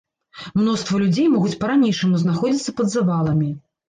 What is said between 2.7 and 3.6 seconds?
пад заваламі.